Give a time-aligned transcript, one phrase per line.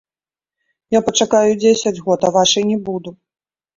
[0.97, 3.09] Я пачакаю і дзесяць год, а вашай не буду.